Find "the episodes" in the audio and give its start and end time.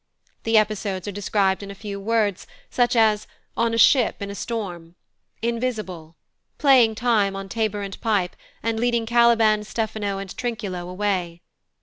0.45-1.07